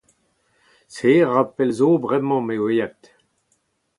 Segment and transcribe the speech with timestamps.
[0.93, 3.01] Se a ra pell 'zo bremañ m'eo aet.